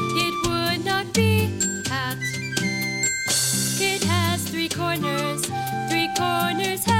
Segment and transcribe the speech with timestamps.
[0.00, 1.50] it would not be
[1.88, 2.18] hat.
[3.80, 5.46] It has three corners,
[5.88, 6.93] three corners.